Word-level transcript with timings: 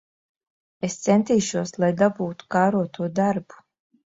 Es 0.87 0.95
centīšos, 1.09 1.75
lai 1.83 1.91
dabūtu 2.01 2.51
kāroto 2.57 3.11
darbu. 3.21 3.63